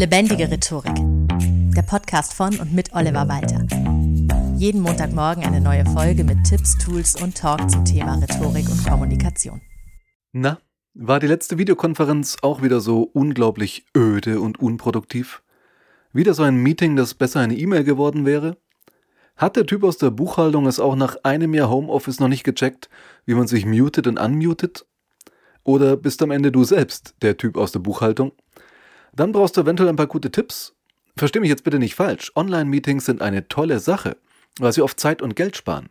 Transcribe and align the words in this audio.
Lebendige 0.00 0.50
Rhetorik. 0.50 0.96
Der 1.76 1.82
Podcast 1.82 2.32
von 2.32 2.58
und 2.58 2.72
mit 2.72 2.94
Oliver 2.94 3.28
Walter. 3.28 3.66
Jeden 4.56 4.80
Montagmorgen 4.80 5.44
eine 5.44 5.60
neue 5.60 5.84
Folge 5.84 6.24
mit 6.24 6.42
Tipps, 6.42 6.78
Tools 6.78 7.20
und 7.20 7.36
Talk 7.36 7.70
zum 7.70 7.84
Thema 7.84 8.14
Rhetorik 8.14 8.66
und 8.70 8.82
Kommunikation. 8.82 9.60
Na, 10.32 10.58
war 10.94 11.20
die 11.20 11.26
letzte 11.26 11.58
Videokonferenz 11.58 12.38
auch 12.40 12.62
wieder 12.62 12.80
so 12.80 13.02
unglaublich 13.02 13.84
öde 13.94 14.40
und 14.40 14.58
unproduktiv? 14.58 15.42
Wieder 16.14 16.32
so 16.32 16.44
ein 16.44 16.56
Meeting, 16.56 16.96
das 16.96 17.12
besser 17.12 17.40
eine 17.40 17.58
E-Mail 17.58 17.84
geworden 17.84 18.24
wäre? 18.24 18.56
Hat 19.36 19.56
der 19.56 19.66
Typ 19.66 19.84
aus 19.84 19.98
der 19.98 20.10
Buchhaltung 20.10 20.66
es 20.66 20.80
auch 20.80 20.96
nach 20.96 21.16
einem 21.24 21.52
Jahr 21.52 21.68
Homeoffice 21.68 22.20
noch 22.20 22.28
nicht 22.28 22.44
gecheckt, 22.44 22.88
wie 23.26 23.34
man 23.34 23.46
sich 23.46 23.66
mutet 23.66 24.06
und 24.06 24.18
unmutet? 24.18 24.86
Oder 25.62 25.98
bist 25.98 26.22
am 26.22 26.30
Ende 26.30 26.50
du 26.50 26.64
selbst 26.64 27.16
der 27.20 27.36
Typ 27.36 27.58
aus 27.58 27.72
der 27.72 27.80
Buchhaltung? 27.80 28.32
Dann 29.12 29.32
brauchst 29.32 29.56
du 29.56 29.62
eventuell 29.62 29.88
ein 29.88 29.96
paar 29.96 30.06
gute 30.06 30.30
Tipps. 30.30 30.74
Versteh 31.16 31.40
mich 31.40 31.50
jetzt 31.50 31.64
bitte 31.64 31.78
nicht 31.78 31.94
falsch. 31.94 32.32
Online-Meetings 32.34 33.04
sind 33.04 33.22
eine 33.22 33.48
tolle 33.48 33.80
Sache, 33.80 34.16
weil 34.58 34.72
sie 34.72 34.82
oft 34.82 35.00
Zeit 35.00 35.22
und 35.22 35.36
Geld 35.36 35.56
sparen. 35.56 35.90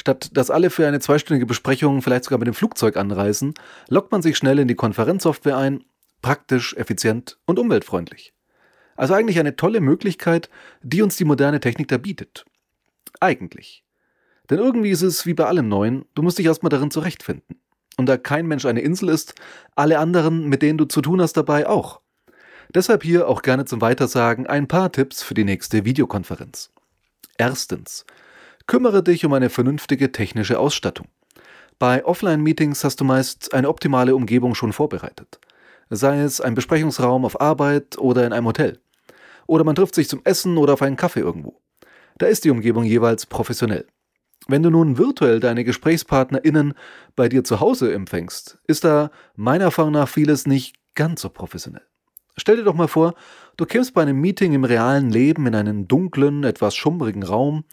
Statt 0.00 0.30
dass 0.36 0.50
alle 0.50 0.70
für 0.70 0.86
eine 0.86 1.00
zweistündige 1.00 1.46
Besprechung 1.46 2.02
vielleicht 2.02 2.24
sogar 2.24 2.38
mit 2.38 2.48
dem 2.48 2.54
Flugzeug 2.54 2.96
anreisen, 2.96 3.54
lockt 3.88 4.12
man 4.12 4.22
sich 4.22 4.36
schnell 4.36 4.58
in 4.58 4.68
die 4.68 4.74
Konferenzsoftware 4.74 5.56
ein, 5.56 5.84
praktisch, 6.22 6.74
effizient 6.74 7.38
und 7.46 7.58
umweltfreundlich. 7.58 8.34
Also 8.96 9.14
eigentlich 9.14 9.38
eine 9.38 9.56
tolle 9.56 9.80
Möglichkeit, 9.80 10.50
die 10.82 11.02
uns 11.02 11.16
die 11.16 11.24
moderne 11.24 11.60
Technik 11.60 11.88
da 11.88 11.98
bietet. 11.98 12.44
Eigentlich. 13.20 13.84
Denn 14.50 14.58
irgendwie 14.58 14.90
ist 14.90 15.02
es 15.02 15.26
wie 15.26 15.34
bei 15.34 15.46
allem 15.46 15.68
Neuen, 15.68 16.04
du 16.14 16.22
musst 16.22 16.38
dich 16.38 16.46
erstmal 16.46 16.70
darin 16.70 16.90
zurechtfinden. 16.90 17.60
Und 17.96 18.06
da 18.06 18.16
kein 18.16 18.46
Mensch 18.46 18.66
eine 18.66 18.80
Insel 18.80 19.08
ist, 19.08 19.34
alle 19.76 19.98
anderen, 19.98 20.48
mit 20.48 20.62
denen 20.62 20.78
du 20.78 20.84
zu 20.84 21.00
tun 21.00 21.20
hast, 21.20 21.36
dabei 21.36 21.68
auch. 21.68 22.00
Deshalb 22.74 23.04
hier 23.04 23.28
auch 23.28 23.42
gerne 23.42 23.66
zum 23.66 23.80
Weitersagen 23.80 24.48
ein 24.48 24.66
paar 24.66 24.90
Tipps 24.90 25.22
für 25.22 25.34
die 25.34 25.44
nächste 25.44 25.84
Videokonferenz. 25.84 26.72
Erstens. 27.38 28.04
Kümmere 28.66 29.02
dich 29.02 29.24
um 29.24 29.32
eine 29.32 29.48
vernünftige 29.48 30.10
technische 30.10 30.58
Ausstattung. 30.58 31.06
Bei 31.78 32.04
Offline-Meetings 32.04 32.82
hast 32.82 33.00
du 33.00 33.04
meist 33.04 33.54
eine 33.54 33.68
optimale 33.68 34.16
Umgebung 34.16 34.54
schon 34.54 34.72
vorbereitet. 34.72 35.38
Sei 35.90 36.20
es 36.20 36.40
ein 36.40 36.54
Besprechungsraum 36.54 37.24
auf 37.24 37.40
Arbeit 37.40 37.98
oder 37.98 38.26
in 38.26 38.32
einem 38.32 38.46
Hotel. 38.46 38.80
Oder 39.46 39.62
man 39.62 39.76
trifft 39.76 39.94
sich 39.94 40.08
zum 40.08 40.22
Essen 40.24 40.56
oder 40.56 40.72
auf 40.72 40.82
einen 40.82 40.96
Kaffee 40.96 41.20
irgendwo. 41.20 41.60
Da 42.18 42.26
ist 42.26 42.44
die 42.44 42.50
Umgebung 42.50 42.84
jeweils 42.84 43.26
professionell. 43.26 43.86
Wenn 44.48 44.62
du 44.62 44.70
nun 44.70 44.98
virtuell 44.98 45.40
deine 45.40 45.62
GesprächspartnerInnen 45.62 46.74
bei 47.14 47.28
dir 47.28 47.44
zu 47.44 47.60
Hause 47.60 47.92
empfängst, 47.92 48.58
ist 48.66 48.84
da 48.84 49.10
meiner 49.36 49.64
Erfahrung 49.64 49.92
nach 49.92 50.08
vieles 50.08 50.46
nicht 50.46 50.74
ganz 50.94 51.22
so 51.22 51.28
professionell. 51.28 51.86
Stell 52.36 52.56
dir 52.56 52.64
doch 52.64 52.74
mal 52.74 52.88
vor, 52.88 53.14
du 53.56 53.64
kämst 53.64 53.94
bei 53.94 54.02
einem 54.02 54.20
Meeting 54.20 54.52
im 54.54 54.64
realen 54.64 55.10
Leben 55.10 55.46
in 55.46 55.54
einen 55.54 55.86
dunklen, 55.86 56.42
etwas 56.44 56.74
schummrigen 56.74 57.22
Raum. 57.22 57.64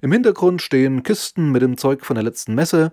Im 0.00 0.12
Hintergrund 0.12 0.60
stehen 0.60 1.02
Kisten 1.02 1.52
mit 1.52 1.62
dem 1.62 1.76
Zeug 1.76 2.04
von 2.04 2.14
der 2.14 2.24
letzten 2.24 2.54
Messe. 2.54 2.92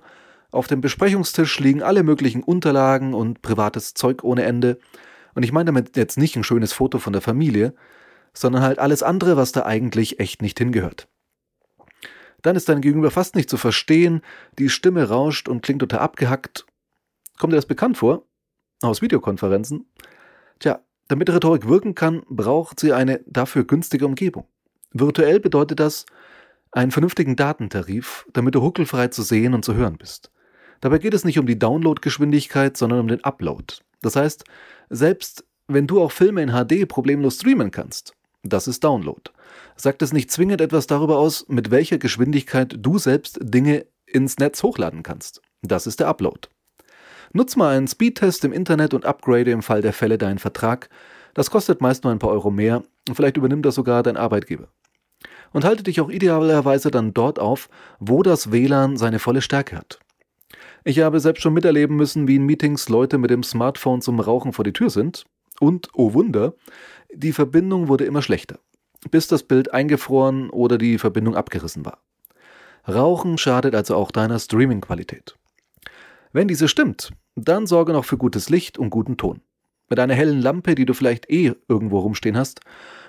Auf 0.51 0.67
dem 0.67 0.81
Besprechungstisch 0.81 1.59
liegen 1.59 1.81
alle 1.81 2.03
möglichen 2.03 2.43
Unterlagen 2.43 3.13
und 3.13 3.41
privates 3.41 3.95
Zeug 3.95 4.23
ohne 4.23 4.43
Ende. 4.43 4.77
Und 5.33 5.43
ich 5.43 5.51
meine 5.51 5.65
damit 5.65 5.97
jetzt 5.97 6.17
nicht 6.17 6.35
ein 6.35 6.43
schönes 6.43 6.73
Foto 6.73 6.99
von 6.99 7.13
der 7.13 7.21
Familie, 7.21 7.73
sondern 8.33 8.61
halt 8.61 8.79
alles 8.79 9.01
andere, 9.01 9.35
was 9.35 9.51
da 9.51 9.65
eigentlich 9.65 10.19
echt 10.19 10.41
nicht 10.41 10.59
hingehört. 10.59 11.07
Dann 12.41 12.55
ist 12.55 12.69
dein 12.69 12.81
Gegenüber 12.81 13.09
fast 13.09 13.35
nicht 13.35 13.49
zu 13.49 13.57
verstehen, 13.57 14.21
die 14.59 14.69
Stimme 14.69 15.09
rauscht 15.09 15.49
und 15.49 15.63
klingt 15.63 15.79
total 15.79 15.99
abgehackt. 15.99 16.67
Kommt 17.39 17.53
dir 17.53 17.57
das 17.57 17.65
bekannt 17.65 17.97
vor? 17.97 18.27
Aus 18.81 19.01
Videokonferenzen? 19.01 19.89
Tja, 20.59 20.84
damit 21.07 21.29
Rhetorik 21.29 21.67
wirken 21.67 21.95
kann, 21.95 22.23
braucht 22.29 22.79
sie 22.79 22.93
eine 22.93 23.21
dafür 23.25 23.65
günstige 23.65 24.05
Umgebung. 24.05 24.45
Virtuell 24.91 25.39
bedeutet 25.39 25.79
das 25.79 26.05
einen 26.71 26.91
vernünftigen 26.91 27.35
Datentarif, 27.35 28.25
damit 28.33 28.55
du 28.55 28.59
ruckelfrei 28.59 29.07
zu 29.09 29.21
sehen 29.21 29.53
und 29.53 29.63
zu 29.63 29.75
hören 29.75 29.97
bist. 29.97 30.31
Dabei 30.81 30.97
geht 30.97 31.13
es 31.13 31.25
nicht 31.25 31.39
um 31.39 31.45
die 31.45 31.59
Downloadgeschwindigkeit, 31.59 32.75
sondern 32.77 32.99
um 32.99 33.07
den 33.07 33.23
Upload. 33.23 33.75
Das 34.01 34.15
heißt, 34.15 34.43
selbst 34.89 35.45
wenn 35.67 35.87
du 35.87 36.01
auch 36.01 36.11
Filme 36.11 36.41
in 36.41 36.51
HD 36.51 36.87
problemlos 36.87 37.35
streamen 37.35 37.71
kannst, 37.71 38.13
das 38.43 38.67
ist 38.67 38.83
Download 38.83 39.31
sagt 39.75 40.01
es 40.01 40.13
nicht 40.13 40.31
zwingend 40.31 40.61
etwas 40.61 40.87
darüber 40.87 41.17
aus, 41.17 41.47
mit 41.47 41.71
welcher 41.71 41.97
Geschwindigkeit 41.97 42.75
du 42.77 42.97
selbst 42.97 43.39
Dinge 43.41 43.85
ins 44.05 44.37
Netz 44.37 44.63
hochladen 44.63 45.03
kannst. 45.03 45.41
Das 45.61 45.87
ist 45.87 45.99
der 45.99 46.07
Upload. 46.07 46.47
Nutz 47.35 47.55
mal 47.55 47.75
einen 47.75 47.87
Speedtest 47.87 48.45
im 48.45 48.53
Internet 48.53 48.93
und 48.93 49.05
upgrade 49.05 49.51
im 49.51 49.61
Fall 49.61 49.81
der 49.81 49.93
Fälle 49.93 50.17
deinen 50.17 50.39
Vertrag. 50.39 50.89
Das 51.33 51.51
kostet 51.51 51.81
meist 51.81 52.03
nur 52.03 52.13
ein 52.13 52.19
paar 52.19 52.31
Euro 52.31 52.49
mehr 52.49 52.83
und 53.07 53.15
vielleicht 53.15 53.37
übernimmt 53.37 53.65
das 53.65 53.75
sogar 53.75 54.03
dein 54.03 54.17
Arbeitgeber. 54.17 54.69
Und 55.51 55.65
halte 55.65 55.83
dich 55.83 56.01
auch 56.01 56.09
idealerweise 56.09 56.91
dann 56.91 57.13
dort 57.13 57.39
auf, 57.39 57.69
wo 57.99 58.23
das 58.23 58.51
WLAN 58.51 58.97
seine 58.97 59.19
volle 59.19 59.41
Stärke 59.41 59.77
hat. 59.77 59.99
Ich 60.83 60.99
habe 60.99 61.19
selbst 61.19 61.41
schon 61.41 61.53
miterleben 61.53 61.95
müssen, 61.95 62.27
wie 62.27 62.35
in 62.35 62.45
Meetings 62.45 62.89
Leute 62.89 63.17
mit 63.17 63.31
dem 63.31 63.43
Smartphone 63.43 64.01
zum 64.01 64.19
Rauchen 64.19 64.53
vor 64.53 64.63
die 64.63 64.73
Tür 64.73 64.89
sind. 64.89 65.25
Und, 65.59 65.89
oh 65.93 66.13
Wunder, 66.13 66.53
die 67.13 67.33
Verbindung 67.33 67.87
wurde 67.87 68.05
immer 68.05 68.21
schlechter 68.21 68.59
bis 69.11 69.27
das 69.27 69.43
Bild 69.43 69.73
eingefroren 69.73 70.49
oder 70.49 70.77
die 70.77 70.97
Verbindung 70.97 71.35
abgerissen 71.35 71.85
war. 71.85 71.99
Rauchen 72.87 73.37
schadet 73.37 73.75
also 73.75 73.95
auch 73.95 74.11
deiner 74.11 74.39
Streaming-Qualität. 74.39 75.35
Wenn 76.33 76.47
diese 76.47 76.67
stimmt, 76.67 77.11
dann 77.35 77.67
sorge 77.67 77.93
noch 77.93 78.05
für 78.05 78.17
gutes 78.17 78.49
Licht 78.49 78.77
und 78.77 78.89
guten 78.89 79.17
Ton. 79.17 79.41
Mit 79.89 79.99
einer 79.99 80.15
hellen 80.15 80.41
Lampe, 80.41 80.75
die 80.75 80.85
du 80.85 80.93
vielleicht 80.93 81.29
eh 81.29 81.53
irgendwo 81.67 81.99
rumstehen 81.99 82.37
hast, 82.37 82.61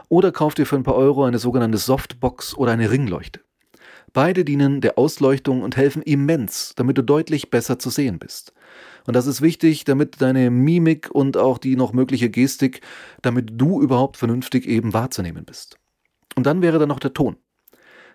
oder 0.08 0.30
kauf 0.32 0.54
dir 0.54 0.66
für 0.66 0.76
ein 0.76 0.82
paar 0.82 0.96
Euro 0.96 1.24
eine 1.24 1.38
sogenannte 1.38 1.78
Softbox 1.78 2.56
oder 2.56 2.72
eine 2.72 2.90
Ringleuchte. 2.90 3.40
Beide 4.12 4.44
dienen 4.44 4.80
der 4.80 4.98
Ausleuchtung 4.98 5.62
und 5.62 5.76
helfen 5.76 6.02
immens, 6.02 6.72
damit 6.76 6.96
du 6.96 7.02
deutlich 7.02 7.50
besser 7.50 7.78
zu 7.78 7.90
sehen 7.90 8.18
bist. 8.18 8.52
Und 9.06 9.14
das 9.14 9.26
ist 9.26 9.42
wichtig, 9.42 9.84
damit 9.84 10.20
deine 10.22 10.50
Mimik 10.50 11.10
und 11.10 11.36
auch 11.36 11.58
die 11.58 11.76
noch 11.76 11.92
mögliche 11.92 12.30
Gestik, 12.30 12.80
damit 13.22 13.50
du 13.52 13.80
überhaupt 13.80 14.16
vernünftig 14.16 14.66
eben 14.66 14.92
wahrzunehmen 14.92 15.44
bist. 15.44 15.78
Und 16.34 16.46
dann 16.46 16.62
wäre 16.62 16.78
da 16.78 16.86
noch 16.86 16.98
der 16.98 17.12
Ton. 17.12 17.36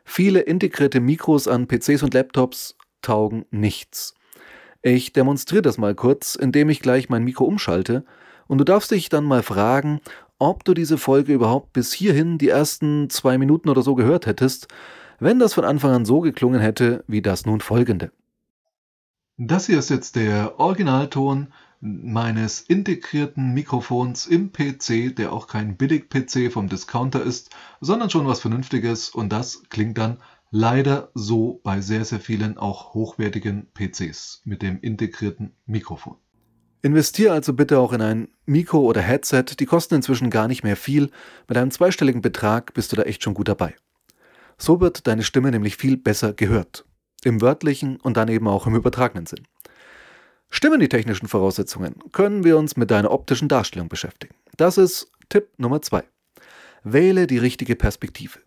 Viele 0.04 0.40
integrierte 0.42 1.00
Mikros 1.00 1.48
an 1.48 1.68
PCs 1.68 2.04
und 2.04 2.14
Laptops 2.14 2.78
taugen 3.02 3.46
nichts. 3.52 4.16
Ich 4.84 5.14
demonstriere 5.14 5.62
das 5.62 5.78
mal 5.78 5.94
kurz, 5.94 6.36
indem 6.36 6.70
ich 6.70 6.82
gleich 6.82 7.10
mein 7.10 7.24
Mikro 7.24 7.46
umschalte 7.46 8.04
und 8.48 8.58
du 8.58 8.64
darfst 8.64 8.92
dich 8.92 9.10
dann 9.10 9.26
mal 9.26 9.44
fragen, 9.44 10.02
ob 10.40 10.64
du 10.64 10.74
diese 10.74 10.98
Folge 10.98 11.34
überhaupt 11.34 11.72
bis 11.72 11.94
hierhin 11.94 12.40
die 12.40 12.50
ersten 12.50 13.10
zwei 13.10 13.38
Minuten 13.38 13.70
oder 13.70 13.84
so 13.84 13.94
gehört 13.94 14.26
hättest, 14.26 14.68
wenn 15.20 15.38
das 15.38 15.54
von 15.54 15.66
Anfang 15.66 15.92
an 15.92 16.06
so 16.06 16.20
geklungen 16.20 16.60
hätte 16.60 17.04
wie 17.08 17.22
das 17.22 17.46
nun 17.46 17.62
folgende. 17.62 18.12
Das 19.38 19.68
hier 19.68 19.78
ist 19.78 19.92
jetzt 19.92 20.16
der 20.16 20.60
Originalton 20.60 21.54
meines 21.80 22.62
integrierten 22.62 23.54
Mikrofons 23.54 24.28
im 24.28 24.52
PC, 24.52 25.16
der 25.16 25.32
auch 25.32 25.48
kein 25.48 25.78
Billig-PC 25.78 26.52
vom 26.52 26.70
Discounter 26.70 27.24
ist, 27.24 27.52
sondern 27.82 28.10
schon 28.10 28.28
was 28.28 28.40
Vernünftiges 28.40 29.10
und 29.10 29.30
das 29.30 29.64
klingt 29.70 29.98
dann 29.98 30.18
leider 30.52 31.10
so 31.14 31.62
bei 31.64 31.82
sehr, 31.82 32.06
sehr 32.06 32.20
vielen 32.20 32.58
auch 32.58 32.94
hochwertigen 32.94 33.68
PCs 33.74 34.42
mit 34.44 34.62
dem 34.62 34.80
integrierten 34.82 35.54
Mikrofon. 35.66 36.18
Investier 36.84 37.32
also 37.32 37.54
bitte 37.54 37.80
auch 37.80 37.94
in 37.94 38.02
ein 38.02 38.28
Mikro 38.46 38.80
oder 38.80 39.02
Headset, 39.02 39.46
die 39.60 39.66
kosten 39.66 39.96
inzwischen 39.96 40.30
gar 40.30 40.48
nicht 40.48 40.64
mehr 40.64 40.76
viel, 40.76 41.10
mit 41.48 41.58
einem 41.58 41.72
zweistelligen 41.72 42.22
Betrag 42.22 42.74
bist 42.74 42.92
du 42.92 42.96
da 42.96 43.04
echt 43.04 43.24
schon 43.24 43.34
gut 43.34 43.48
dabei. 43.48 43.76
So 44.58 44.82
wird 44.82 45.08
deine 45.08 45.24
Stimme 45.24 45.52
nämlich 45.52 45.78
viel 45.78 45.96
besser 45.96 46.34
gehört. 46.34 46.86
Im 47.24 47.40
wörtlichen 47.40 47.98
und 47.98 48.18
dann 48.18 48.30
eben 48.30 48.48
auch 48.48 48.68
im 48.68 48.76
übertragenen 48.76 49.28
Sinn. 49.28 49.48
Stimmen 50.50 50.80
die 50.80 50.90
technischen 50.90 51.28
Voraussetzungen, 51.28 51.96
können 52.12 52.44
wir 52.44 52.58
uns 52.58 52.76
mit 52.76 52.92
deiner 52.92 53.12
optischen 53.12 53.48
Darstellung 53.48 53.88
beschäftigen. 53.88 54.36
Das 54.58 54.78
ist 54.78 55.12
Tipp 55.30 55.50
Nummer 55.58 55.82
zwei. 55.82 56.04
Wähle 56.84 57.28
die 57.28 57.38
richtige 57.38 57.76
Perspektive, 57.76 58.40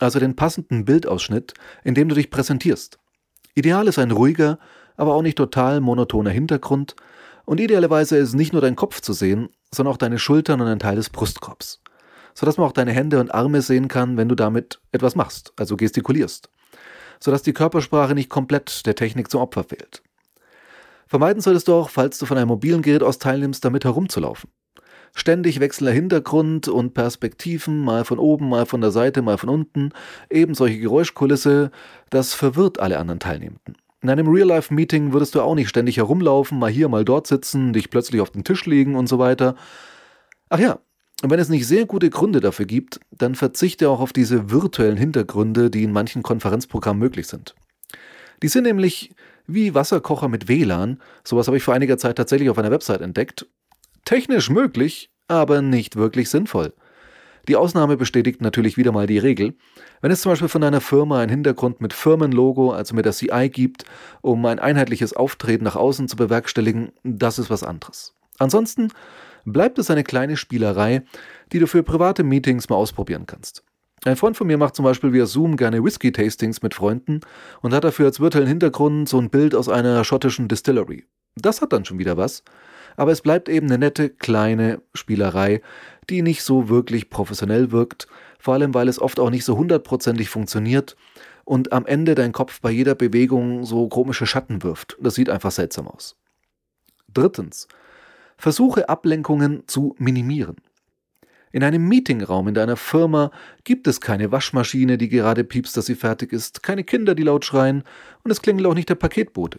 also 0.00 0.18
den 0.18 0.36
passenden 0.36 0.84
Bildausschnitt, 0.84 1.54
in 1.84 1.94
dem 1.94 2.08
du 2.08 2.14
dich 2.14 2.30
präsentierst. 2.30 2.98
Ideal 3.54 3.88
ist 3.88 3.98
ein 3.98 4.10
ruhiger, 4.10 4.58
aber 4.96 5.14
auch 5.14 5.22
nicht 5.22 5.38
total 5.38 5.80
monotoner 5.80 6.30
Hintergrund 6.30 6.96
und 7.44 7.60
idealerweise 7.60 8.16
ist 8.16 8.34
nicht 8.34 8.52
nur 8.52 8.62
dein 8.62 8.76
Kopf 8.76 9.00
zu 9.00 9.12
sehen, 9.12 9.48
sondern 9.74 9.94
auch 9.94 9.98
deine 9.98 10.18
Schultern 10.18 10.60
und 10.60 10.68
ein 10.68 10.78
Teil 10.78 10.96
des 10.96 11.10
Brustkorbs, 11.10 11.82
sodass 12.34 12.58
man 12.58 12.66
auch 12.66 12.72
deine 12.72 12.92
Hände 12.92 13.18
und 13.18 13.32
Arme 13.34 13.62
sehen 13.62 13.88
kann, 13.88 14.16
wenn 14.16 14.28
du 14.28 14.34
damit 14.34 14.80
etwas 14.92 15.16
machst, 15.16 15.52
also 15.56 15.76
gestikulierst, 15.76 16.50
sodass 17.18 17.42
die 17.42 17.52
Körpersprache 17.52 18.14
nicht 18.14 18.30
komplett 18.30 18.86
der 18.86 18.94
Technik 18.94 19.30
zum 19.30 19.40
Opfer 19.40 19.64
fehlt. 19.64 20.02
Vermeiden 21.06 21.42
solltest 21.42 21.66
du 21.66 21.74
auch, 21.74 21.90
falls 21.90 22.18
du 22.18 22.26
von 22.26 22.38
einem 22.38 22.48
mobilen 22.48 22.82
Gerät 22.82 23.02
aus 23.02 23.18
teilnimmst, 23.18 23.64
damit 23.64 23.84
herumzulaufen. 23.84 24.48
Ständig 25.14 25.60
wechselnder 25.60 25.92
Hintergrund 25.92 26.68
und 26.68 26.94
Perspektiven, 26.94 27.80
mal 27.80 28.04
von 28.04 28.18
oben, 28.18 28.48
mal 28.48 28.66
von 28.66 28.80
der 28.80 28.90
Seite, 28.90 29.22
mal 29.22 29.38
von 29.38 29.48
unten, 29.48 29.90
eben 30.30 30.54
solche 30.54 30.78
Geräuschkulisse, 30.78 31.70
das 32.10 32.34
verwirrt 32.34 32.78
alle 32.78 32.98
anderen 32.98 33.20
Teilnehmenden. 33.20 33.76
In 34.02 34.08
einem 34.08 34.28
Real-Life-Meeting 34.28 35.12
würdest 35.12 35.34
du 35.34 35.42
auch 35.42 35.54
nicht 35.54 35.68
ständig 35.68 35.98
herumlaufen, 35.98 36.58
mal 36.58 36.70
hier, 36.70 36.88
mal 36.88 37.04
dort 37.04 37.26
sitzen, 37.26 37.72
dich 37.72 37.90
plötzlich 37.90 38.20
auf 38.20 38.30
den 38.30 38.44
Tisch 38.44 38.64
legen 38.64 38.96
und 38.96 39.08
so 39.08 39.18
weiter. 39.18 39.56
Ach 40.48 40.58
ja, 40.58 40.78
Und 41.22 41.30
wenn 41.30 41.40
es 41.40 41.50
nicht 41.50 41.66
sehr 41.66 41.84
gute 41.84 42.08
Gründe 42.08 42.40
dafür 42.40 42.64
gibt, 42.64 43.00
dann 43.10 43.34
verzichte 43.34 43.90
auch 43.90 44.00
auf 44.00 44.12
diese 44.12 44.50
virtuellen 44.50 44.96
Hintergründe, 44.96 45.70
die 45.70 45.84
in 45.84 45.92
manchen 45.92 46.22
Konferenzprogrammen 46.22 46.98
möglich 46.98 47.26
sind. 47.26 47.54
Die 48.42 48.48
sind 48.48 48.64
nämlich 48.64 49.12
wie 49.46 49.74
Wasserkocher 49.74 50.28
mit 50.28 50.48
WLAN, 50.48 51.00
sowas 51.24 51.46
habe 51.46 51.56
ich 51.56 51.62
vor 51.62 51.74
einiger 51.74 51.98
Zeit 51.98 52.16
tatsächlich 52.16 52.48
auf 52.48 52.58
einer 52.58 52.70
Website 52.70 53.00
entdeckt. 53.00 53.46
Technisch 54.10 54.50
möglich, 54.50 55.08
aber 55.28 55.62
nicht 55.62 55.94
wirklich 55.94 56.30
sinnvoll. 56.30 56.72
Die 57.46 57.54
Ausnahme 57.54 57.96
bestätigt 57.96 58.40
natürlich 58.40 58.76
wieder 58.76 58.90
mal 58.90 59.06
die 59.06 59.18
Regel. 59.18 59.54
Wenn 60.00 60.10
es 60.10 60.22
zum 60.22 60.32
Beispiel 60.32 60.48
von 60.48 60.64
einer 60.64 60.80
Firma 60.80 61.20
einen 61.20 61.30
Hintergrund 61.30 61.80
mit 61.80 61.92
Firmenlogo, 61.92 62.72
also 62.72 62.96
mit 62.96 63.04
der 63.04 63.12
CI 63.12 63.48
gibt, 63.50 63.84
um 64.20 64.44
ein 64.46 64.58
einheitliches 64.58 65.12
Auftreten 65.12 65.62
nach 65.62 65.76
außen 65.76 66.08
zu 66.08 66.16
bewerkstelligen, 66.16 66.90
das 67.04 67.38
ist 67.38 67.50
was 67.50 67.62
anderes. 67.62 68.16
Ansonsten 68.40 68.88
bleibt 69.44 69.78
es 69.78 69.92
eine 69.92 70.02
kleine 70.02 70.36
Spielerei, 70.36 71.04
die 71.52 71.60
du 71.60 71.68
für 71.68 71.84
private 71.84 72.24
Meetings 72.24 72.68
mal 72.68 72.74
ausprobieren 72.74 73.26
kannst. 73.26 73.62
Ein 74.04 74.16
Freund 74.16 74.36
von 74.36 74.48
mir 74.48 74.58
macht 74.58 74.74
zum 74.74 74.84
Beispiel 74.84 75.12
via 75.12 75.26
Zoom 75.26 75.56
gerne 75.56 75.84
Whisky-Tastings 75.84 76.62
mit 76.62 76.74
Freunden 76.74 77.20
und 77.62 77.72
hat 77.72 77.84
dafür 77.84 78.06
als 78.06 78.18
virtuellen 78.18 78.48
Hintergrund 78.48 79.08
so 79.08 79.20
ein 79.20 79.30
Bild 79.30 79.54
aus 79.54 79.68
einer 79.68 80.02
schottischen 80.02 80.48
Distillery. 80.48 81.04
Das 81.36 81.62
hat 81.62 81.72
dann 81.72 81.84
schon 81.84 82.00
wieder 82.00 82.16
was, 82.16 82.42
aber 83.00 83.12
es 83.12 83.22
bleibt 83.22 83.48
eben 83.48 83.66
eine 83.68 83.78
nette 83.78 84.10
kleine 84.10 84.82
Spielerei, 84.92 85.62
die 86.10 86.20
nicht 86.20 86.42
so 86.42 86.68
wirklich 86.68 87.08
professionell 87.08 87.72
wirkt, 87.72 88.06
vor 88.38 88.52
allem 88.52 88.74
weil 88.74 88.88
es 88.88 89.00
oft 89.00 89.18
auch 89.18 89.30
nicht 89.30 89.46
so 89.46 89.56
hundertprozentig 89.56 90.28
funktioniert 90.28 90.96
und 91.46 91.72
am 91.72 91.86
Ende 91.86 92.14
dein 92.14 92.32
Kopf 92.32 92.60
bei 92.60 92.70
jeder 92.70 92.94
Bewegung 92.94 93.64
so 93.64 93.88
komische 93.88 94.26
Schatten 94.26 94.62
wirft. 94.62 94.98
Das 95.00 95.14
sieht 95.14 95.30
einfach 95.30 95.50
seltsam 95.50 95.88
aus. 95.88 96.18
Drittens. 97.08 97.68
Versuche 98.36 98.90
Ablenkungen 98.90 99.62
zu 99.66 99.94
minimieren. 99.96 100.56
In 101.52 101.64
einem 101.64 101.88
Meetingraum 101.88 102.48
in 102.48 102.54
deiner 102.54 102.76
Firma 102.76 103.30
gibt 103.64 103.86
es 103.86 104.02
keine 104.02 104.30
Waschmaschine, 104.30 104.98
die 104.98 105.08
gerade 105.08 105.44
piepst, 105.44 105.74
dass 105.74 105.86
sie 105.86 105.94
fertig 105.94 106.34
ist, 106.34 106.62
keine 106.62 106.84
Kinder, 106.84 107.14
die 107.14 107.22
laut 107.22 107.46
schreien, 107.46 107.82
und 108.24 108.30
es 108.30 108.42
klingelt 108.42 108.66
auch 108.66 108.74
nicht 108.74 108.90
der 108.90 108.96
Paketbote. 108.96 109.58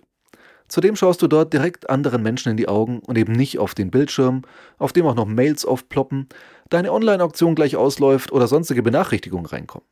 Zudem 0.71 0.95
schaust 0.95 1.21
du 1.21 1.27
dort 1.27 1.51
direkt 1.51 1.89
anderen 1.89 2.23
Menschen 2.23 2.49
in 2.49 2.55
die 2.55 2.69
Augen 2.69 2.99
und 2.99 3.17
eben 3.17 3.33
nicht 3.33 3.59
auf 3.59 3.75
den 3.75 3.91
Bildschirm, 3.91 4.43
auf 4.77 4.93
dem 4.93 5.05
auch 5.05 5.15
noch 5.15 5.25
Mails 5.25 5.65
aufploppen, 5.65 6.29
deine 6.69 6.93
Online-Auktion 6.93 7.55
gleich 7.55 7.75
ausläuft 7.75 8.31
oder 8.31 8.47
sonstige 8.47 8.81
Benachrichtigungen 8.81 9.47
reinkommen. 9.47 9.85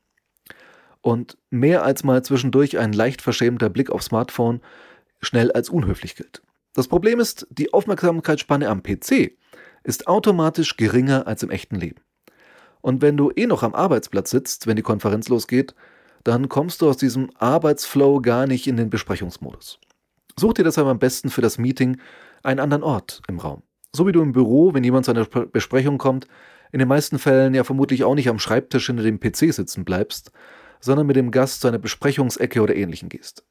Und 1.02 1.38
mehr 1.50 1.84
als 1.84 2.06
mal 2.06 2.24
zwischendurch 2.24 2.78
ein 2.78 2.94
leicht 2.94 3.22
verschämter 3.22 3.70
Blick 3.70 3.90
aufs 3.90 4.06
Smartphone 4.06 4.62
schnell 5.20 5.52
als 5.52 5.68
unhöflich 5.70 6.16
gilt. 6.16 6.42
Das 6.74 6.88
Problem 6.88 7.20
ist, 7.20 7.46
die 7.50 7.74
Aufmerksamkeitsspanne 7.74 8.70
am 8.70 8.82
PC 8.82 9.34
ist 9.84 10.08
automatisch 10.08 10.78
geringer 10.78 11.28
als 11.28 11.44
im 11.44 11.50
echten 11.50 11.76
Leben. 11.76 12.00
Und 12.80 13.02
wenn 13.02 13.18
du 13.18 13.34
eh 13.36 13.48
noch 13.48 13.64
am 13.64 13.76
Arbeitsplatz 13.76 14.30
sitzt, 14.30 14.66
wenn 14.66 14.78
die 14.78 14.82
Konferenz 14.82 15.28
losgeht, 15.28 15.76
dann 16.24 16.48
kommst 16.48 16.82
du 16.82 16.90
aus 16.90 16.96
diesem 16.96 17.32
Arbeitsflow 17.38 18.22
gar 18.22 18.48
nicht 18.48 18.66
in 18.66 18.78
den 18.78 18.90
Besprechungsmodus. 18.90 19.82
Such 20.40 20.54
dir 20.54 20.64
deshalb 20.64 20.88
am 20.88 21.00
besten 21.00 21.30
für 21.30 21.42
das 21.42 21.58
Meeting 21.58 21.98
einen 22.44 22.62
anderen 22.62 22.84
Ort 22.84 23.22
im 23.28 23.40
Raum. 23.40 23.62
So 23.94 24.08
wie 24.08 24.14
du 24.14 24.22
im 24.22 24.32
Büro, 24.32 24.74
wenn 24.74 24.86
jemand 24.86 25.04
zu 25.04 25.12
einer 25.12 25.26
Besprechung 25.26 25.98
kommt, 25.98 26.28
in 26.72 26.80
den 26.80 26.88
meisten 26.88 27.20
Fällen 27.20 27.54
ja 27.54 27.66
vermutlich 27.66 28.06
auch 28.06 28.16
nicht 28.16 28.30
am 28.30 28.40
Schreibtisch 28.40 28.86
hinter 28.88 29.04
dem 29.04 29.20
PC 29.20 29.54
sitzen 29.54 29.84
bleibst, 29.84 30.32
sondern 30.80 31.08
mit 31.08 31.18
dem 31.18 31.32
Gast 31.32 31.60
zu 31.60 31.68
einer 31.68 31.78
Besprechungsecke 31.78 32.62
oder 32.62 32.76
ähnlichem 32.76 33.10
gehst. 33.10 33.44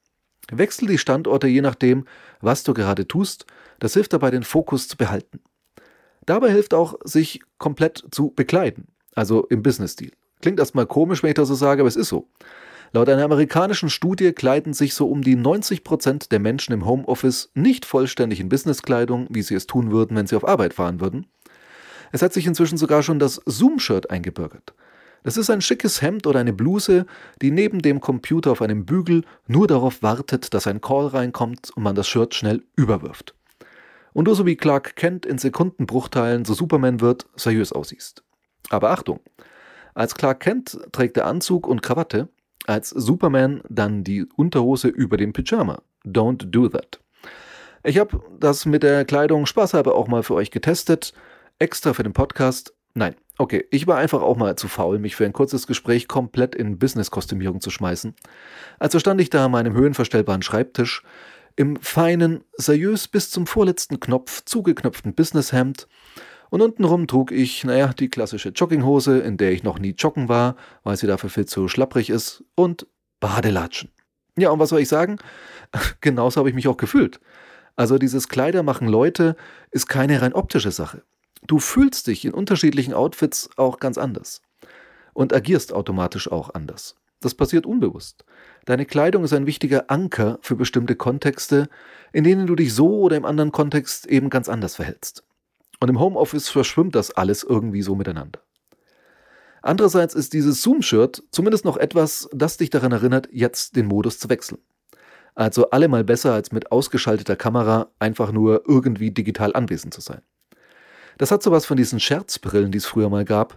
Wechsel 0.51 0.89
die 0.89 0.97
Standorte 0.97 1.47
je 1.47 1.61
nachdem, 1.61 2.07
was 2.41 2.63
du 2.63 2.73
gerade 2.73 3.07
tust, 3.07 3.45
das 3.81 3.93
hilft 3.93 4.15
dabei, 4.15 4.31
den 4.31 4.45
Fokus 4.45 4.89
zu 4.89 4.97
behalten. 4.97 5.41
Dabei 6.25 6.51
hilft 6.51 6.73
auch, 6.73 6.95
sich 7.05 7.41
komplett 7.59 8.03
zu 8.11 8.33
bekleiden, 8.35 8.87
also 9.15 9.45
im 9.49 9.63
Business-Stil. 9.63 10.13
Klingt 10.41 10.59
erstmal 10.59 10.87
komisch, 10.87 11.23
wenn 11.23 11.31
ich 11.31 11.35
das 11.35 11.49
so 11.49 11.55
sage, 11.55 11.83
aber 11.83 11.89
es 11.89 11.97
ist 11.97 12.09
so. 12.09 12.29
Laut 12.93 13.09
einer 13.09 13.25
amerikanischen 13.25 13.91
Studie 13.91 14.33
kleiden 14.33 14.73
sich 14.73 14.95
so 14.95 15.09
um 15.09 15.23
die 15.23 15.37
90 15.37 15.85
Prozent 15.85 16.33
der 16.33 16.39
Menschen 16.39 16.73
im 16.73 16.87
Homeoffice 16.87 17.51
nicht 17.55 17.85
vollständig 17.85 18.41
in 18.41 18.49
Businesskleidung, 18.49 19.27
wie 19.31 19.43
sie 19.43 19.55
es 19.55 19.67
tun 19.67 19.91
würden, 19.91 20.17
wenn 20.17 20.27
sie 20.27 20.37
auf 20.37 20.49
Arbeit 20.49 20.75
fahren 20.75 21.01
würden. 21.01 21.27
Es 22.13 22.23
hat 22.23 22.33
sich 22.33 22.47
inzwischen 22.47 22.79
sogar 22.79 23.03
schon 23.03 23.19
das 23.19 23.41
Zoom-Shirt 23.45 24.11
eingebürgert. 24.11 24.73
Das 25.25 25.37
ist 25.37 25.51
ein 25.51 25.61
schickes 25.61 26.01
Hemd 26.01 26.27
oder 26.27 26.41
eine 26.41 26.53
Bluse, 26.53 27.05
die 27.43 27.51
neben 27.51 27.83
dem 27.83 28.01
Computer 28.01 28.53
auf 28.53 28.63
einem 28.63 28.87
Bügel 28.87 29.25
nur 29.47 29.67
darauf 29.67 30.03
wartet, 30.03 30.55
dass 30.55 30.67
ein 30.67 30.81
Call 30.81 31.09
reinkommt 31.09 31.71
und 31.75 31.83
man 31.83 31.95
das 31.95 32.09
Shirt 32.09 32.35
schnell 32.35 32.65
überwirft. 32.77 33.35
Und 34.15 34.25
du 34.25 34.35
so 34.35 34.47
wie 34.47 34.57
Clark 34.57 34.97
Kent 34.97 35.27
in 35.27 35.37
Sekundenbruchteilen 35.37 36.45
so 36.45 36.55
Superman 36.55 37.01
wird, 37.01 37.27
seriös 37.37 37.73
aussiehst. 37.73 38.23
Aber 38.71 38.91
Achtung! 38.91 39.21
Als 39.95 40.15
Clark 40.15 40.41
Kent 40.41 40.79
trägt 40.93 41.17
er 41.17 41.27
Anzug 41.27 41.67
und 41.67 41.83
Krawatte, 41.83 42.29
als 42.69 42.91
Superman 42.91 43.63
dann 43.69 44.05
die 44.05 44.27
Unterhose 44.37 44.89
über 44.89 45.17
dem 45.17 45.33
Pyjama. 45.33 45.81
Don't 46.05 46.51
do 46.51 46.69
that. 46.69 47.01
Ich 47.83 47.99
habe 47.99 48.21
das 48.39 48.67
mit 48.67 48.83
der 48.83 49.05
Kleidung 49.05 49.47
spaßhalber 49.47 49.95
auch 49.95 50.07
mal 50.07 50.23
für 50.23 50.35
euch 50.35 50.51
getestet, 50.51 51.15
extra 51.59 51.95
für 51.95 52.03
den 52.03 52.13
Podcast. 52.13 52.75
Nein, 52.93 53.15
okay, 53.39 53.67
ich 53.71 53.87
war 53.87 53.97
einfach 53.97 54.21
auch 54.21 54.37
mal 54.37 54.57
zu 54.57 54.69
faul, 54.69 54.99
mich 54.99 55.17
für 55.17 55.25
ein 55.25 55.33
kurzes 55.33 55.67
Gespräch 55.67 56.09
komplett 56.09 56.55
in 56.55 56.79
Business-Kostümierung 56.79 57.63
zu 57.63 57.71
schmeißen. 57.71 58.15
Also 58.79 58.99
stand 58.99 59.21
ich 59.21 59.31
da 59.31 59.47
an 59.47 59.53
meinem 59.53 59.75
höhenverstellbaren 59.75 60.43
Schreibtisch, 60.43 61.03
im 61.57 61.77
feinen, 61.77 62.45
seriös 62.57 63.09
bis 63.09 63.31
zum 63.31 63.47
vorletzten 63.47 63.99
Knopf 63.99 64.45
zugeknöpften 64.45 65.15
Businesshemd 65.15 65.89
und 66.51 66.63
untenrum 66.63 67.07
trug 67.07 67.33
ich, 67.33 67.65
naja, 67.65 67.93
die 67.93 68.09
klassische 68.09 68.51
Jogginghose, 68.51 69.19
in 69.19 69.37
der 69.37 69.53
ich 69.53 69.63
noch 69.63 69.79
nie 69.79 69.95
joggen 69.97 70.29
war, 70.29 70.57
weil 70.83 70.97
sie 70.97 71.07
dafür 71.07 71.31
viel 71.31 71.47
zu 71.47 71.69
schlapprig 71.69 72.11
ist, 72.11 72.45
und 72.55 72.87
Badelatschen. 73.21 73.91
Ja, 74.37 74.51
und 74.51 74.59
was 74.59 74.71
soll 74.71 74.81
ich 74.81 74.89
sagen? 74.89 75.19
Genauso 76.01 76.39
habe 76.39 76.49
ich 76.49 76.55
mich 76.55 76.69
auch 76.69 76.77
gefühlt. 76.77 77.21
Also 77.77 77.99
dieses 77.99 78.29
Kleider 78.29 78.63
machen 78.63 78.89
Leute 78.89 79.37
ist 79.71 79.89
keine 79.89 80.21
rein 80.21 80.33
optische 80.33 80.71
Sache. 80.71 81.03
Du 81.47 81.59
fühlst 81.59 82.07
dich 82.07 82.25
in 82.25 82.35
unterschiedlichen 82.35 82.95
Outfits 82.95 83.51
auch 83.57 83.79
ganz 83.79 83.99
anders 83.99 84.43
und 85.13 85.33
agierst 85.33 85.73
automatisch 85.73 86.31
auch 86.31 86.55
anders. 86.55 86.97
Das 87.21 87.35
passiert 87.35 87.67
unbewusst. 87.67 88.25
Deine 88.65 88.87
Kleidung 88.87 89.25
ist 89.25 89.33
ein 89.33 89.47
wichtiger 89.47 89.91
Anker 89.91 90.39
für 90.41 90.57
bestimmte 90.57 90.95
Kontexte, 90.95 91.69
in 92.13 92.25
denen 92.25 92.47
du 92.47 92.55
dich 92.55 92.75
so 92.75 93.01
oder 93.01 93.17
im 93.17 93.25
anderen 93.25 93.51
Kontext 93.51 94.07
eben 94.07 94.31
ganz 94.31 94.49
anders 94.49 94.77
verhältst. 94.77 95.25
Und 95.81 95.89
im 95.89 96.01
Homeoffice 96.01 96.49
verschwimmt 96.49 96.95
das 96.95 97.11
alles 97.13 97.45
irgendwie 97.45 97.83
so 97.83 97.95
miteinander. 97.95 98.41
Andererseits 99.63 100.15
ist 100.15 100.33
dieses 100.33 100.63
Zoom-Shirt 100.63 101.23
zumindest 101.31 101.65
noch 101.65 101.77
etwas, 101.77 102.29
das 102.33 102.57
dich 102.57 102.71
daran 102.71 102.93
erinnert, 102.93 103.29
jetzt 103.33 103.77
den 103.77 103.87
Modus 103.87 104.19
zu 104.19 104.29
wechseln. 104.29 104.59
Also 105.35 105.71
allemal 105.71 106.05
besser 106.05 106.33
als 106.33 106.53
mit 106.53 106.73
ausgeschalteter 106.73 107.37
Kamera 107.37 107.91
einfach 107.99 108.33
nur 108.33 108.63
irgendwie 108.67 109.11
digital 109.11 109.55
anwesend 109.55 109.95
zu 109.95 110.01
sein. 110.01 110.23
Das 111.19 111.31
hat 111.31 111.43
sowas 111.43 111.67
von 111.67 111.77
diesen 111.77 112.01
Scherzbrillen, 112.01 112.73
die 112.73 112.79
es 112.79 112.87
früher 112.87 113.09
mal 113.11 113.25
gab, 113.25 113.57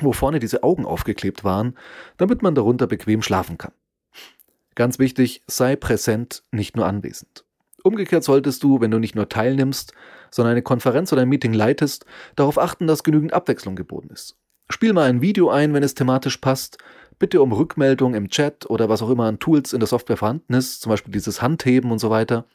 wo 0.00 0.12
vorne 0.12 0.40
diese 0.40 0.62
Augen 0.62 0.84
aufgeklebt 0.84 1.44
waren, 1.44 1.76
damit 2.16 2.42
man 2.42 2.54
darunter 2.54 2.86
bequem 2.86 3.22
schlafen 3.22 3.58
kann. 3.58 3.72
Ganz 4.74 4.98
wichtig, 4.98 5.42
sei 5.46 5.76
präsent, 5.76 6.42
nicht 6.52 6.76
nur 6.76 6.86
anwesend. 6.86 7.44
Umgekehrt 7.82 8.24
solltest 8.24 8.62
du, 8.62 8.80
wenn 8.80 8.90
du 8.90 8.98
nicht 8.98 9.14
nur 9.14 9.28
teilnimmst, 9.28 9.94
sondern 10.30 10.52
eine 10.52 10.62
Konferenz 10.62 11.12
oder 11.12 11.22
ein 11.22 11.28
Meeting 11.28 11.52
leitest, 11.52 12.04
darauf 12.36 12.58
achten, 12.58 12.86
dass 12.86 13.02
genügend 13.02 13.32
Abwechslung 13.32 13.76
geboten 13.76 14.10
ist. 14.12 14.36
Spiel 14.68 14.92
mal 14.92 15.08
ein 15.08 15.20
Video 15.20 15.50
ein, 15.50 15.74
wenn 15.74 15.82
es 15.82 15.94
thematisch 15.94 16.36
passt. 16.36 16.78
Bitte 17.18 17.42
um 17.42 17.52
Rückmeldung 17.52 18.14
im 18.14 18.30
Chat 18.30 18.70
oder 18.70 18.88
was 18.88 19.02
auch 19.02 19.10
immer 19.10 19.24
an 19.24 19.38
Tools 19.38 19.72
in 19.72 19.80
der 19.80 19.88
Software 19.88 20.16
vorhanden 20.16 20.54
ist, 20.54 20.80
zum 20.80 20.90
Beispiel 20.90 21.12
dieses 21.12 21.42
Handheben 21.42 21.90
und 21.90 21.98
so 21.98 22.08
weiter. 22.08 22.46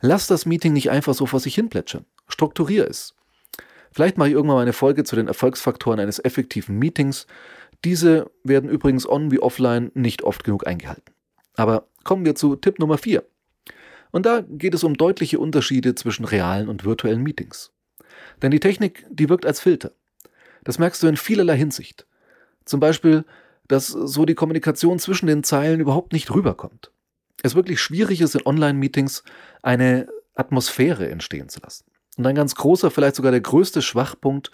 Lass 0.00 0.26
das 0.26 0.46
Meeting 0.46 0.72
nicht 0.72 0.90
einfach 0.90 1.12
so 1.12 1.26
vor 1.26 1.40
sich 1.40 1.54
hin 1.54 1.68
plätschern. 1.68 2.06
Strukturier 2.28 2.88
es. 2.88 3.14
Vielleicht 3.92 4.16
mache 4.16 4.28
ich 4.28 4.34
irgendwann 4.34 4.56
mal 4.56 4.62
eine 4.62 4.72
Folge 4.72 5.04
zu 5.04 5.16
den 5.16 5.26
Erfolgsfaktoren 5.26 6.00
eines 6.00 6.24
effektiven 6.24 6.78
Meetings. 6.78 7.26
Diese 7.84 8.30
werden 8.44 8.70
übrigens 8.70 9.08
on 9.08 9.30
wie 9.30 9.40
offline 9.40 9.90
nicht 9.94 10.22
oft 10.22 10.44
genug 10.44 10.66
eingehalten. 10.66 11.12
Aber 11.56 11.88
kommen 12.04 12.24
wir 12.24 12.34
zu 12.34 12.56
Tipp 12.56 12.78
Nummer 12.78 12.96
4. 12.96 13.24
Und 14.10 14.26
da 14.26 14.42
geht 14.48 14.74
es 14.74 14.84
um 14.84 14.94
deutliche 14.96 15.38
Unterschiede 15.38 15.94
zwischen 15.94 16.24
realen 16.24 16.68
und 16.68 16.84
virtuellen 16.84 17.22
Meetings. 17.22 17.72
Denn 18.42 18.50
die 18.50 18.60
Technik, 18.60 19.06
die 19.10 19.28
wirkt 19.28 19.46
als 19.46 19.60
Filter. 19.60 19.92
Das 20.64 20.78
merkst 20.78 21.02
du 21.02 21.06
in 21.06 21.16
vielerlei 21.16 21.56
Hinsicht. 21.56 22.06
Zum 22.64 22.80
Beispiel, 22.80 23.24
dass 23.68 23.88
so 23.88 24.24
die 24.24 24.34
Kommunikation 24.34 24.98
zwischen 24.98 25.26
den 25.26 25.44
Zeilen 25.44 25.80
überhaupt 25.80 26.12
nicht 26.12 26.32
rüberkommt. 26.32 26.90
Es 27.42 27.54
wirklich 27.54 27.80
schwierig 27.80 28.20
ist, 28.20 28.34
in 28.34 28.44
Online-Meetings 28.44 29.22
eine 29.62 30.08
Atmosphäre 30.34 31.08
entstehen 31.08 31.48
zu 31.48 31.60
lassen. 31.60 31.84
Und 32.16 32.26
ein 32.26 32.34
ganz 32.34 32.54
großer, 32.54 32.90
vielleicht 32.90 33.16
sogar 33.16 33.32
der 33.32 33.40
größte 33.40 33.80
Schwachpunkt 33.80 34.50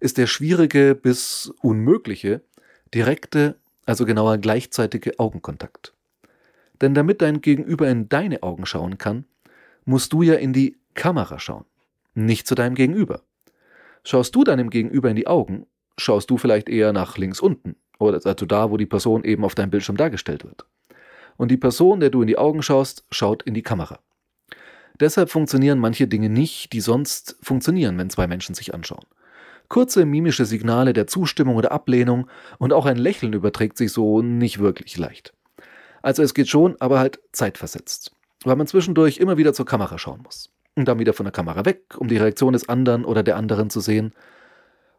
ist 0.00 0.18
der 0.18 0.26
schwierige 0.26 0.94
bis 0.94 1.52
unmögliche, 1.62 2.42
direkte, 2.92 3.56
also 3.86 4.04
genauer 4.04 4.38
gleichzeitige 4.38 5.18
Augenkontakt. 5.18 5.94
Denn 6.80 6.94
damit 6.94 7.22
dein 7.22 7.40
Gegenüber 7.40 7.88
in 7.88 8.08
deine 8.08 8.42
Augen 8.42 8.66
schauen 8.66 8.98
kann, 8.98 9.24
musst 9.84 10.12
du 10.12 10.22
ja 10.22 10.34
in 10.34 10.52
die 10.52 10.76
Kamera 10.94 11.38
schauen, 11.38 11.64
nicht 12.14 12.46
zu 12.46 12.54
deinem 12.54 12.74
Gegenüber. 12.74 13.22
Schaust 14.04 14.34
du 14.34 14.44
deinem 14.44 14.70
Gegenüber 14.70 15.10
in 15.10 15.16
die 15.16 15.26
Augen, 15.26 15.66
schaust 15.98 16.30
du 16.30 16.36
vielleicht 16.36 16.68
eher 16.68 16.92
nach 16.92 17.18
links 17.18 17.40
unten 17.40 17.76
oder 17.98 18.20
also 18.24 18.46
da, 18.46 18.70
wo 18.70 18.76
die 18.76 18.86
Person 18.86 19.24
eben 19.24 19.44
auf 19.44 19.54
deinem 19.54 19.70
Bildschirm 19.70 19.96
dargestellt 19.96 20.44
wird. 20.44 20.66
Und 21.36 21.50
die 21.50 21.56
Person, 21.56 22.00
der 22.00 22.10
du 22.10 22.22
in 22.22 22.28
die 22.28 22.38
Augen 22.38 22.62
schaust, 22.62 23.04
schaut 23.10 23.42
in 23.42 23.54
die 23.54 23.62
Kamera. 23.62 23.98
Deshalb 25.00 25.30
funktionieren 25.30 25.78
manche 25.78 26.08
Dinge 26.08 26.30
nicht, 26.30 26.72
die 26.72 26.80
sonst 26.80 27.36
funktionieren, 27.42 27.98
wenn 27.98 28.08
zwei 28.08 28.26
Menschen 28.26 28.54
sich 28.54 28.72
anschauen. 28.72 29.04
Kurze 29.68 30.06
mimische 30.06 30.46
Signale 30.46 30.92
der 30.92 31.06
Zustimmung 31.06 31.56
oder 31.56 31.72
Ablehnung 31.72 32.28
und 32.58 32.72
auch 32.72 32.86
ein 32.86 32.96
Lächeln 32.96 33.32
überträgt 33.32 33.76
sich 33.76 33.92
so 33.92 34.22
nicht 34.22 34.58
wirklich 34.58 34.96
leicht. 34.96 35.34
Also 36.06 36.22
es 36.22 36.34
geht 36.34 36.48
schon, 36.48 36.76
aber 36.78 37.00
halt 37.00 37.18
zeitversetzt, 37.32 38.12
weil 38.44 38.54
man 38.54 38.68
zwischendurch 38.68 39.18
immer 39.18 39.38
wieder 39.38 39.52
zur 39.52 39.66
Kamera 39.66 39.98
schauen 39.98 40.20
muss. 40.22 40.52
Und 40.76 40.86
dann 40.86 41.00
wieder 41.00 41.12
von 41.12 41.24
der 41.24 41.32
Kamera 41.32 41.64
weg, 41.64 41.96
um 41.98 42.06
die 42.06 42.16
Reaktion 42.16 42.52
des 42.52 42.68
anderen 42.68 43.04
oder 43.04 43.24
der 43.24 43.36
anderen 43.36 43.70
zu 43.70 43.80
sehen. 43.80 44.12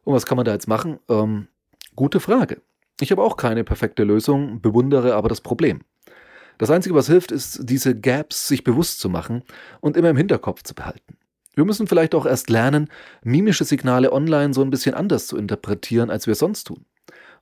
Und 0.04 0.14
was 0.14 0.26
kann 0.26 0.36
man 0.36 0.44
da 0.44 0.52
jetzt 0.52 0.68
machen? 0.68 1.00
Ähm, 1.08 1.48
gute 1.96 2.20
Frage. 2.20 2.62
Ich 3.00 3.10
habe 3.12 3.24
auch 3.24 3.38
keine 3.38 3.64
perfekte 3.64 4.04
Lösung, 4.04 4.60
bewundere 4.60 5.16
aber 5.16 5.30
das 5.30 5.40
Problem. 5.40 5.80
Das 6.58 6.70
Einzige, 6.70 6.94
was 6.94 7.08
hilft, 7.08 7.32
ist, 7.32 7.62
diese 7.62 7.98
Gaps 7.98 8.50
sich 8.50 8.66
bewusst 8.66 9.00
zu 9.00 9.08
machen 9.08 9.44
und 9.80 9.96
immer 9.96 10.10
im 10.10 10.18
Hinterkopf 10.18 10.64
zu 10.64 10.76
behalten. 10.76 11.16
Wir 11.54 11.64
müssen 11.64 11.88
vielleicht 11.88 12.16
auch 12.16 12.26
erst 12.26 12.50
lernen, 12.50 12.90
mimische 13.24 13.64
Signale 13.64 14.12
online 14.12 14.54
so 14.54 14.62
ein 14.62 14.72
bisschen 14.72 14.94
anders 14.94 15.28
zu 15.28 15.38
interpretieren, 15.38 16.10
als 16.10 16.28
wir 16.28 16.36
sonst 16.36 16.66
tun. 16.66 16.84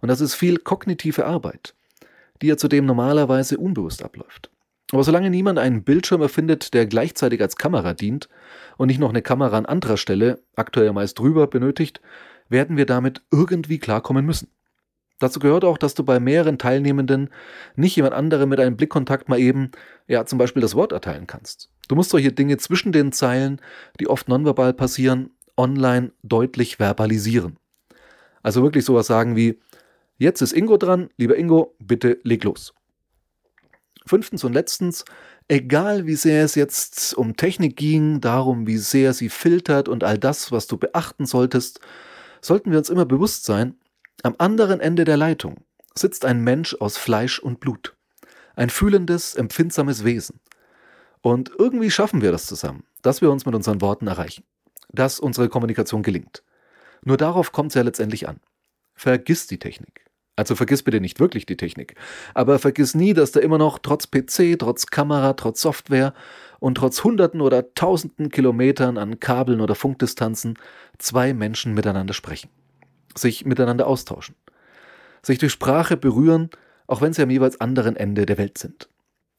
Und 0.02 0.10
das 0.10 0.22
ist 0.22 0.36
viel 0.36 0.60
kognitive 0.60 1.26
Arbeit, 1.26 1.74
die 2.46 2.50
ja 2.50 2.58
zudem 2.58 2.86
normalerweise 2.86 3.58
unbewusst 3.58 4.04
abläuft. 4.04 4.52
Aber 4.92 5.04
solange 5.04 5.32
niemand 5.32 5.58
einen 5.58 5.84
Bildschirm 5.84 6.22
erfindet, 6.22 6.76
der 6.76 6.86
gleichzeitig 6.86 7.42
als 7.42 7.56
Kamera 7.56 7.96
dient 7.96 8.30
und 8.78 8.86
nicht 8.88 9.00
noch 9.00 9.10
eine 9.10 9.24
Kamera 9.24 9.58
an 9.58 9.66
anderer 9.66 9.98
Stelle, 9.98 10.44
aktuell 10.56 10.94
meist 10.94 11.18
drüber, 11.18 11.48
benötigt, 11.48 12.02
werden 12.48 12.78
wir 12.78 12.86
damit 12.86 13.24
irgendwie 13.32 13.80
klarkommen 13.80 14.28
müssen. 14.28 14.50
Dazu 15.18 15.40
gehört 15.40 15.64
auch, 15.64 15.80
dass 15.80 15.96
du 15.96 16.04
bei 16.04 16.20
mehreren 16.20 16.60
Teilnehmenden 16.60 17.30
nicht 17.76 17.96
jemand 17.96 18.14
anderem 18.14 18.50
mit 18.50 18.60
einem 18.60 18.78
Blickkontakt 18.78 19.28
mal 19.28 19.40
eben, 19.40 19.72
ja, 20.08 20.24
zum 20.26 20.38
Beispiel 20.38 20.62
das 20.62 20.76
Wort 20.76 20.92
erteilen 20.92 21.26
kannst. 21.26 21.72
Du 21.88 21.96
musst 21.96 22.12
solche 22.12 22.32
Dinge 22.32 22.58
zwischen 22.58 22.92
den 22.92 23.12
Zeilen, 23.12 23.60
die 24.00 24.08
oft 24.08 24.28
nonverbal 24.28 24.74
passieren, 24.74 25.32
online 25.58 26.12
deutlich 26.22 26.78
verbalisieren. 26.78 27.58
Also 28.44 28.62
wirklich 28.62 28.86
sowas 28.86 29.08
sagen 29.08 29.36
wie, 29.36 29.60
jetzt 30.18 30.42
ist 30.42 30.54
Ingo 30.54 30.78
dran, 30.78 31.10
lieber 31.18 31.38
Ingo, 31.38 31.76
bitte 31.80 32.20
leg 32.24 32.44
los. 32.44 32.74
Fünftens 34.06 34.44
und 34.44 34.54
letztens, 34.54 35.04
egal 35.48 36.06
wie 36.06 36.16
sehr 36.16 36.44
es 36.44 36.56
jetzt 36.56 37.16
um 37.16 37.36
Technik 37.36 37.76
ging, 37.76 38.22
darum, 38.22 38.68
wie 38.68 38.78
sehr 38.78 39.14
sie 39.14 39.30
filtert 39.30 39.90
und 39.90 40.04
all 40.04 40.18
das, 40.18 40.52
was 40.52 40.68
du 40.68 40.78
beachten 40.78 41.26
solltest, 41.26 41.80
sollten 42.42 42.72
wir 42.72 42.78
uns 42.78 42.90
immer 42.90 43.06
bewusst 43.06 43.46
sein, 43.46 43.76
am 44.24 44.36
anderen 44.38 44.80
Ende 44.80 45.06
der 45.06 45.18
Leitung 45.18 45.58
sitzt 45.98 46.26
ein 46.26 46.44
Mensch 46.44 46.76
aus 46.80 46.98
Fleisch 46.98 47.40
und 47.40 47.60
Blut. 47.60 47.96
Ein 48.56 48.70
fühlendes, 48.70 49.36
empfindsames 49.36 50.04
Wesen. 50.04 50.40
Und 51.22 51.52
irgendwie 51.58 51.92
schaffen 51.92 52.22
wir 52.22 52.32
das 52.32 52.46
zusammen, 52.46 52.84
dass 53.02 53.22
wir 53.22 53.32
uns 53.32 53.46
mit 53.46 53.56
unseren 53.56 53.82
Worten 53.82 54.08
erreichen. 54.08 54.44
Dass 54.90 55.20
unsere 55.20 55.50
Kommunikation 55.50 56.04
gelingt. 56.04 56.44
Nur 57.04 57.18
darauf 57.18 57.52
kommt 57.52 57.72
es 57.72 57.76
ja 57.76 57.82
letztendlich 57.82 58.28
an. 58.28 58.40
Vergiss 58.94 59.48
die 59.48 59.60
Technik. 59.60 60.05
Also 60.36 60.56
vergiss 60.56 60.84
bitte 60.84 61.00
nicht 61.00 61.20
wirklich 61.20 61.46
die 61.46 61.58
Technik. 61.58 61.96
Aber 62.34 62.60
vergiss 62.60 62.94
nie, 62.94 63.14
dass 63.14 63.32
da 63.32 63.40
immer 63.40 63.58
noch 63.58 63.80
trotz 63.80 64.08
PC, 64.08 64.60
trotz 64.60 64.88
Kamera, 64.88 65.34
trotz 65.34 65.62
Software 65.62 66.14
und 66.60 66.76
trotz 66.76 67.04
Hunderten 67.04 67.42
oder 67.42 67.74
Tausenden 67.74 68.30
Kilometern 68.30 68.98
an 68.98 69.20
Kabeln 69.20 69.62
oder 69.62 69.76
Funkdistanzen 69.76 70.56
zwei 70.98 71.34
Menschen 71.34 71.74
miteinander 71.74 72.14
sprechen 72.14 72.50
sich 73.18 73.46
miteinander 73.46 73.88
austauschen, 73.88 74.36
sich 75.22 75.40
durch 75.40 75.52
Sprache 75.52 75.98
berühren, 75.98 76.50
auch 76.88 77.02
wenn 77.02 77.14
sie 77.14 77.24
am 77.24 77.30
jeweils 77.30 77.60
anderen 77.60 77.96
Ende 77.96 78.26
der 78.26 78.38
Welt 78.38 78.58
sind. 78.58 78.90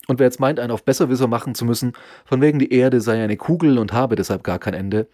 Und 0.09 0.19
wer 0.19 0.27
jetzt 0.27 0.41
meint, 0.41 0.61
einen 0.61 0.71
auf 0.71 0.85
Besserwisser 0.85 1.27
machen 1.27 1.55
zu 1.55 1.65
müssen, 1.65 1.93
von 2.25 2.41
wegen 2.41 2.59
die 2.59 2.73
Erde 2.73 3.01
sei 3.01 3.23
eine 3.23 3.37
Kugel 3.37 3.79
und 3.79 3.93
habe 3.93 4.17
deshalb 4.17 4.45
gar 4.45 4.59
kein 4.59 4.75
Ende, 4.75 5.09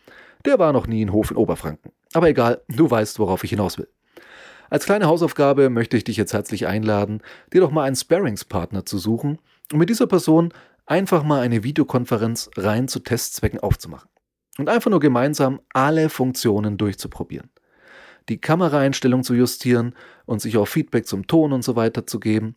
der 0.45 0.59
war 0.59 0.73
noch 0.73 0.87
nie 0.87 1.03
in 1.03 1.13
Hof 1.13 1.31
in 1.31 1.37
Oberfranken. 1.37 1.93
Aber 2.15 2.29
egal, 2.29 2.61
du 2.69 2.91
weißt, 2.91 3.19
worauf 3.19 3.45
ich 3.45 3.51
hinaus 3.51 3.79
will. 3.79 3.89
Als 4.73 4.87
kleine 4.87 5.05
Hausaufgabe 5.05 5.69
möchte 5.69 5.99
ich 5.99 6.05
dich 6.05 6.17
jetzt 6.17 6.33
herzlich 6.33 6.67
einladen, 6.67 7.21
dir 7.53 7.61
doch 7.61 7.71
mal 7.71 7.85
einen 7.85 7.95
Sparringspartner 7.95 8.87
zu 8.87 8.97
suchen 8.97 9.39
und 9.71 9.79
mit 9.79 9.91
dieser 9.91 10.07
Person 10.07 10.55
einfach 10.87 11.25
mal 11.25 11.43
eine 11.43 11.63
Videokonferenz 11.63 12.49
rein 12.57 12.89
zu 12.89 13.01
Testzwecken 13.01 13.61
aufzumachen. 13.61 14.09
Und 14.57 14.71
einfach 14.71 14.91
nur 14.91 15.01
gemeinsam 15.01 15.61
alle 15.75 16.09
Funktionen 16.09 16.79
durchzuprobieren 16.79 17.51
die 18.29 18.41
Kameraeinstellung 18.41 19.25
zu 19.25 19.35
justieren 19.35 19.95
und 20.27 20.41
sich 20.41 20.57
auch 20.57 20.69
Feedback 20.69 21.07
zum 21.07 21.27
Ton 21.27 21.53
und 21.53 21.63
so 21.63 21.77
weiter 21.77 22.07
zu 22.07 22.21
geben. 22.21 22.55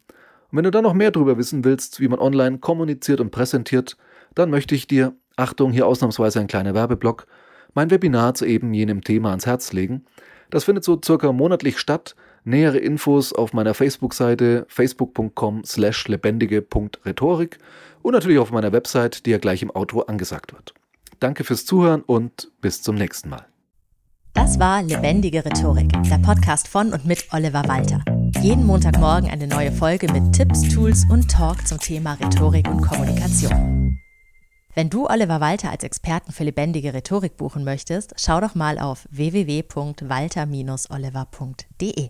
Und 0.51 0.57
wenn 0.57 0.63
du 0.63 0.69
dann 0.69 0.84
noch 0.84 0.93
mehr 0.93 1.10
darüber 1.10 1.38
wissen 1.38 1.65
willst, 1.65 2.00
wie 2.00 2.07
man 2.07 2.19
online 2.19 2.60
kommuniziert 2.60 3.19
und 3.19 3.31
präsentiert, 3.31 3.98
dann 4.36 4.51
möchte 4.51 4.75
ich 4.75 4.86
dir, 4.86 5.15
Achtung, 5.36 5.72
hier 5.72 5.88
ausnahmsweise 5.88 6.39
ein 6.39 6.48
kleiner 6.48 6.75
Werbeblock, 6.75 7.25
mein 7.74 7.89
Webinar 7.89 8.36
zu 8.36 8.45
eben 8.45 8.74
jenem 8.74 9.03
Thema 9.03 9.29
ans 9.29 9.48
Herz 9.48 9.74
legen. 9.74 10.05
Das 10.55 10.63
findet 10.63 10.85
so 10.85 10.97
circa 11.03 11.33
monatlich 11.33 11.79
statt. 11.79 12.15
Nähere 12.45 12.77
Infos 12.77 13.33
auf 13.33 13.51
meiner 13.51 13.74
Facebook-Seite 13.74 14.65
facebook.com 14.69 15.65
slash 15.65 16.07
lebendige.rhetorik 16.07 17.57
und 18.01 18.13
natürlich 18.13 18.39
auf 18.39 18.51
meiner 18.51 18.71
Website, 18.71 19.25
die 19.25 19.31
ja 19.31 19.38
gleich 19.38 19.62
im 19.63 19.75
Outro 19.75 20.03
angesagt 20.03 20.53
wird. 20.53 20.74
Danke 21.19 21.43
fürs 21.43 21.65
Zuhören 21.65 22.03
und 22.03 22.51
bis 22.62 22.81
zum 22.81 22.95
nächsten 22.95 23.27
Mal. 23.27 23.45
Das 24.33 24.57
war 24.57 24.81
Lebendige 24.81 25.43
Rhetorik, 25.43 25.91
der 26.09 26.19
Podcast 26.19 26.69
von 26.69 26.93
und 26.93 27.05
mit 27.05 27.25
Oliver 27.33 27.67
Walter. 27.67 28.01
Jeden 28.41 28.65
Montagmorgen 28.65 29.29
eine 29.29 29.47
neue 29.47 29.74
Folge 29.74 30.09
mit 30.09 30.31
Tipps, 30.31 30.62
Tools 30.74 31.05
und 31.12 31.29
Talk 31.29 31.67
zum 31.67 31.79
Thema 31.79 32.13
Rhetorik 32.13 32.65
und 32.69 32.79
Kommunikation. 32.79 34.00
Wenn 34.75 34.89
du 34.89 35.08
Oliver 35.08 35.39
Walter 35.39 35.72
als 35.72 35.86
Experten 35.86 36.34
für 36.34 36.44
lebendige 36.44 36.94
Rhetorik 36.94 37.38
buchen 37.38 37.63
möchtest, 37.63 38.13
schau 38.17 38.41
doch 38.41 38.55
mal 38.55 38.77
auf 38.77 39.08
www.walter-oliver.de. 39.10 42.10